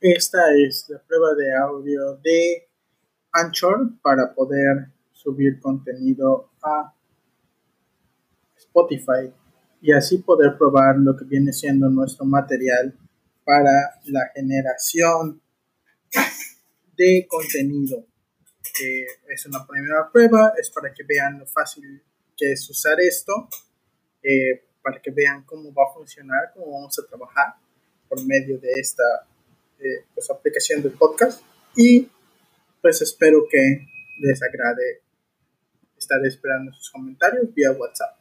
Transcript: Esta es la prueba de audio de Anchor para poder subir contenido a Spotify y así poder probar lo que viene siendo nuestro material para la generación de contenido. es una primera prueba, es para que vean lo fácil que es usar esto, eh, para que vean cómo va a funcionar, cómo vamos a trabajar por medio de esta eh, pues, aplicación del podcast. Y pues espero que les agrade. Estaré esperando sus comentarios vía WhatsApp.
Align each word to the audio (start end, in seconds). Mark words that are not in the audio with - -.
Esta 0.00 0.54
es 0.54 0.90
la 0.90 0.98
prueba 0.98 1.34
de 1.34 1.56
audio 1.56 2.16
de 2.16 2.68
Anchor 3.32 3.98
para 4.02 4.34
poder 4.34 4.88
subir 5.10 5.58
contenido 5.58 6.50
a 6.62 6.92
Spotify 8.58 9.32
y 9.80 9.92
así 9.92 10.18
poder 10.18 10.58
probar 10.58 10.98
lo 10.98 11.16
que 11.16 11.24
viene 11.24 11.50
siendo 11.50 11.88
nuestro 11.88 12.26
material 12.26 12.94
para 13.42 13.98
la 14.04 14.30
generación 14.34 15.40
de 16.94 17.26
contenido. 17.26 18.04
es 19.28 19.46
una 19.46 19.66
primera 19.66 20.10
prueba, 20.12 20.52
es 20.60 20.68
para 20.68 20.92
que 20.92 21.04
vean 21.04 21.38
lo 21.38 21.46
fácil 21.46 22.02
que 22.36 22.52
es 22.52 22.68
usar 22.68 23.00
esto, 23.00 23.48
eh, 24.22 24.62
para 24.82 25.00
que 25.00 25.10
vean 25.10 25.44
cómo 25.44 25.72
va 25.72 25.84
a 25.90 25.94
funcionar, 25.94 26.52
cómo 26.52 26.72
vamos 26.72 26.98
a 26.98 27.06
trabajar 27.06 27.54
por 28.10 28.22
medio 28.26 28.58
de 28.58 28.72
esta 28.72 29.26
eh, 29.78 30.04
pues, 30.14 30.30
aplicación 30.30 30.82
del 30.82 30.92
podcast. 30.92 31.42
Y 31.76 32.08
pues 32.80 33.02
espero 33.02 33.46
que 33.50 33.86
les 34.20 34.42
agrade. 34.42 35.02
Estaré 35.96 36.28
esperando 36.28 36.72
sus 36.72 36.90
comentarios 36.90 37.52
vía 37.54 37.72
WhatsApp. 37.72 38.16